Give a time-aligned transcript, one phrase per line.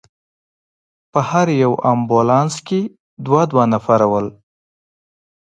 [1.11, 2.81] په هر یو امبولانس کې
[3.25, 4.27] دوه دوه نفره ول.